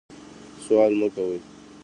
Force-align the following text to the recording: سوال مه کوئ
سوال 0.65 0.91
مه 0.99 1.07
کوئ 1.15 1.37